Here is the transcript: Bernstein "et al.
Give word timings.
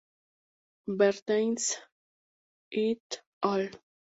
Bernstein 0.97 1.57
"et 2.83 3.21
al. 3.43 3.69